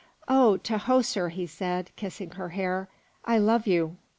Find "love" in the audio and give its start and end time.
3.37-3.67